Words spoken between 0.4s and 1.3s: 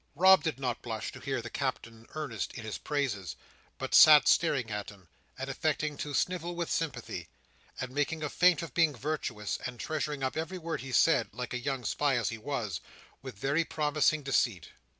did not blush to